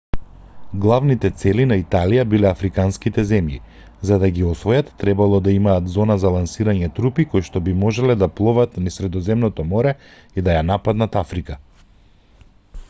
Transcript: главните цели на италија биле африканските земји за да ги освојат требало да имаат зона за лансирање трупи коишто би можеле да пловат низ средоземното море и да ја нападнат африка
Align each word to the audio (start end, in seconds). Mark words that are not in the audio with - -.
главните 0.83 1.29
цели 1.41 1.65
на 1.71 1.75
италија 1.79 2.21
биле 2.29 2.47
африканските 2.51 3.25
земји 3.31 3.57
за 4.09 4.15
да 4.23 4.29
ги 4.37 4.45
освојат 4.53 4.89
требало 5.03 5.41
да 5.47 5.53
имаат 5.57 5.91
зона 5.97 6.15
за 6.23 6.31
лансирање 6.37 6.89
трупи 7.01 7.25
коишто 7.35 7.61
би 7.67 7.75
можеле 7.83 8.15
да 8.23 8.29
пловат 8.39 8.79
низ 8.87 8.99
средоземното 9.01 9.67
море 9.75 9.93
и 10.41 10.45
да 10.49 10.57
ја 10.57 10.65
нападнат 10.71 11.19
африка 11.25 11.59